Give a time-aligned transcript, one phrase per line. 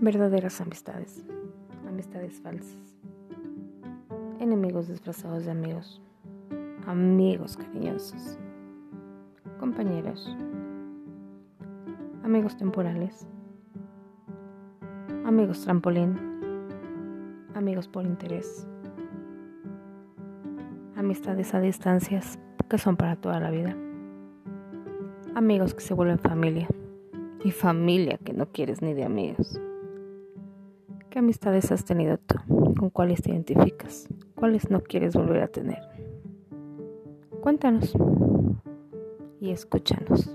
[0.00, 1.24] Verdaderas amistades,
[1.88, 2.94] amistades falsas,
[4.38, 6.00] enemigos disfrazados de amigos,
[6.86, 8.38] amigos cariñosos,
[9.58, 10.36] compañeros,
[12.22, 13.26] amigos temporales,
[15.24, 16.16] amigos trampolín,
[17.56, 18.68] amigos por interés,
[20.94, 22.38] amistades a distancias
[22.68, 23.76] que son para toda la vida,
[25.34, 26.68] amigos que se vuelven familia
[27.42, 29.60] y familia que no quieres ni de amigos.
[31.10, 32.36] ¿Qué amistades has tenido tú?
[32.78, 34.08] ¿Con cuáles te identificas?
[34.34, 35.78] ¿Cuáles no quieres volver a tener?
[37.40, 37.94] Cuéntanos
[39.40, 40.30] y escúchanos.